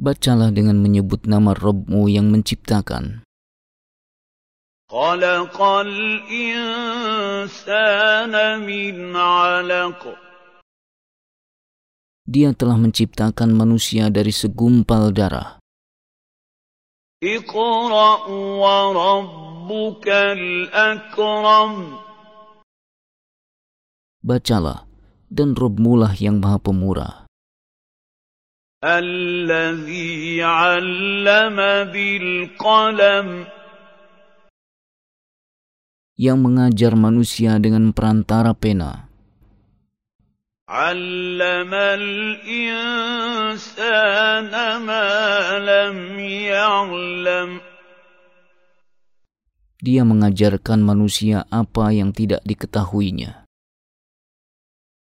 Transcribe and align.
Bacalah 0.00 0.48
dengan 0.48 0.80
menyebut 0.80 1.28
nama 1.28 1.52
Rabbmu 1.52 2.08
yang 2.08 2.32
menciptakan. 2.32 3.20
Khalaqal 4.92 5.88
insana 6.28 7.64
min 8.60 9.16
'alaq. 9.16 10.04
Dia 12.28 12.52
telah 12.52 12.76
menciptakan 12.76 13.56
manusia 13.56 14.12
dari 14.12 14.36
segumpal 14.36 15.08
darah. 15.16 15.56
Iqra 17.24 18.28
wa 18.28 18.92
rabbukal 18.92 20.68
akram. 20.68 21.96
Bacalah, 24.20 24.84
dan 25.32 25.56
Robmulah 25.56 26.12
yang 26.20 26.36
maha 26.36 26.60
pemurah. 26.60 27.24
'allama 30.44 31.88
bil 31.88 32.52
qalam 32.60 33.48
yang 36.16 36.40
mengajar 36.40 36.92
manusia 36.92 37.56
dengan 37.56 37.92
perantara 37.96 38.52
pena. 38.52 39.08
Dia 49.82 50.06
mengajarkan 50.06 50.78
manusia 50.80 51.42
apa 51.50 51.90
yang 51.90 52.14
tidak 52.14 52.40
diketahuinya. 52.46 53.44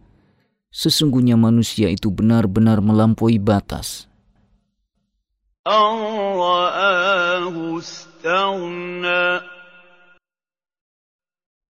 Sesungguhnya 0.72 1.36
manusia 1.38 1.92
itu 1.92 2.10
benar-benar 2.10 2.80
melampaui 2.80 3.38
batas. 3.38 4.08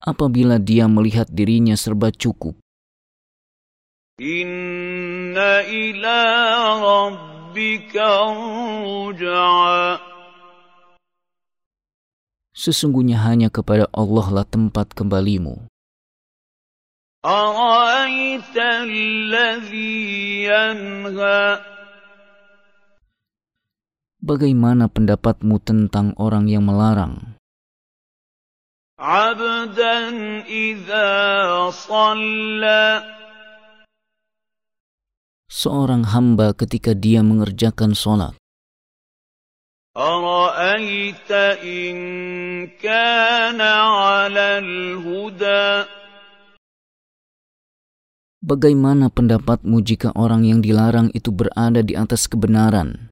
Apabila 0.04 0.56
dia 0.62 0.86
melihat 0.88 1.28
dirinya 1.28 1.76
serba 1.76 2.14
cukup. 2.14 2.56
Inna 4.22 5.66
ila 5.66 6.20
rabbika 6.78 8.10
Sesungguhnya 12.54 13.18
hanya 13.26 13.50
kepada 13.50 13.90
Allah 13.90 14.26
lah 14.30 14.46
tempat 14.46 14.94
kembalimu. 14.94 15.66
أرأيت 17.25 18.55
الذي 18.55 20.47
ينهى 20.47 21.43
Bagaimana 24.19 24.91
pendapatmu 24.91 25.63
tentang 25.63 26.11
orang 26.19 26.51
yang 26.51 26.67
melarang? 26.67 27.39
Abdan 28.99 30.43
idza 30.43 31.07
Seorang 35.49 36.03
hamba 36.11 36.51
ketika 36.51 36.91
dia 36.91 37.23
mengerjakan 37.23 37.95
sholat. 37.95 38.35
Ara'aita 39.95 41.63
in 41.63 41.97
kana 42.75 43.71
'alal 43.87 44.99
huda 44.99 45.87
Bagaimana 48.44 49.08
pendapatmu 49.08 49.80
jika 49.80 50.12
orang 50.12 50.44
yang 50.44 50.60
dilarang 50.60 51.08
itu 51.16 51.32
berada 51.32 51.80
di 51.80 51.96
atas 51.96 52.28
kebenaran? 52.28 53.08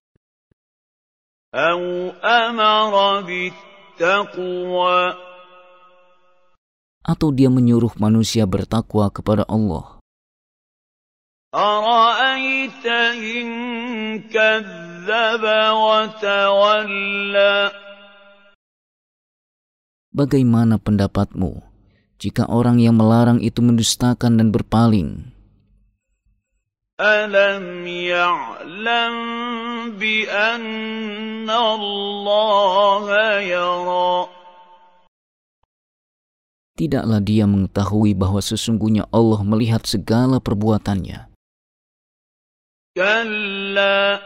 Atau 7.01 7.29
dia 7.33 7.49
menyuruh 7.49 7.97
manusia 7.97 8.45
bertakwa 8.45 9.09
kepada 9.09 9.49
Allah? 9.49 10.05
Bagaimana 20.13 20.77
pendapatmu 20.77 21.72
jika 22.22 22.50
orang 22.50 22.82
yang 22.82 22.98
melarang 22.98 23.38
itu 23.42 23.62
mendustakan 23.62 24.42
dan 24.42 24.50
berpaling. 24.50 25.34
Alam 26.98 27.86
ya'lam 27.86 29.16
bi 30.02 30.26
anna 30.26 31.58
Allah 31.78 33.06
yara. 33.46 34.34
Tidaklah 36.78 37.22
dia 37.22 37.46
mengetahui 37.46 38.18
bahwa 38.18 38.42
sesungguhnya 38.42 39.06
Allah 39.14 39.42
melihat 39.46 39.86
segala 39.86 40.42
perbuatannya. 40.42 41.30
Kalla 42.98 44.22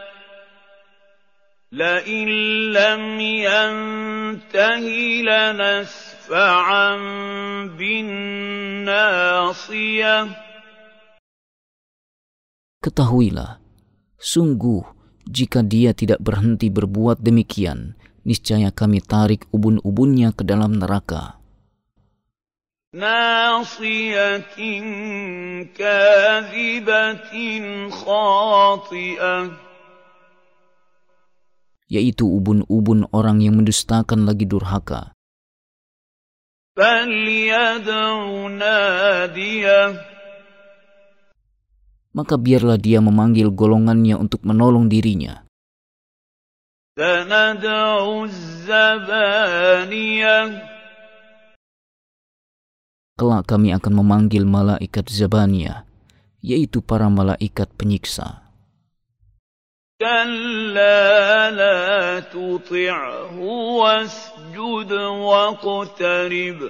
لئن 1.72 2.28
لم 2.72 3.20
ينته 3.20 4.86
لنسفعا 6.26 6.96
بالناصية 7.78 9.28
Ketahuilah, 12.82 13.62
sungguh 14.18 14.82
jika 15.22 15.62
dia 15.62 15.94
tidak 15.94 16.18
berhenti 16.18 16.66
berbuat 16.66 17.22
demikian, 17.22 17.94
niscaya 18.26 18.74
kami 18.74 18.98
tarik 18.98 19.46
ubun-ubunnya 19.54 20.34
ke 20.34 20.42
dalam 20.42 20.74
neraka. 20.82 21.38
ناصية 22.92 24.44
كاذبة 25.78 27.32
خاطئة 27.88 29.36
yaitu 31.92 32.24
ubun-ubun 32.24 33.04
orang 33.12 33.44
yang 33.44 33.60
mendustakan 33.60 34.24
lagi 34.24 34.48
durhaka. 34.48 35.12
maka 42.13 42.37
biarlah 42.37 42.77
dia 42.77 43.01
memanggil 43.01 43.49
golongannya 43.49 44.13
untuk 44.13 44.45
menolong 44.45 44.85
dirinya. 44.85 45.41
Kelak 53.17 53.43
kami 53.49 53.69
akan 53.73 53.93
memanggil 53.97 54.45
malaikat 54.45 55.09
Zabaniyah, 55.09 55.81
yaitu 56.45 56.85
para 56.85 57.09
malaikat 57.09 57.73
penyiksa. 57.73 58.46
كلا 60.02 61.50
لا 61.50 61.80
تطعه 62.20 63.38
واسجد 63.78 64.92
واقترب 65.28 66.60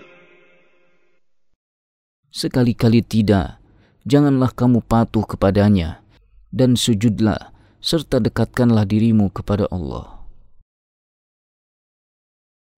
Sekali-kali 2.33 3.05
tidak, 3.05 3.61
janganlah 4.09 4.57
kamu 4.57 4.81
patuh 4.81 5.21
kepadanya, 5.21 6.01
dan 6.49 6.81
sujudlah, 6.81 7.53
serta 7.85 8.25
dekatkanlah 8.25 8.89
dirimu 8.89 9.29
kepada 9.29 9.69
Allah. 9.69 10.16